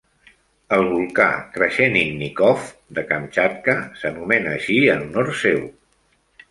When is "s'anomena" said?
4.01-4.59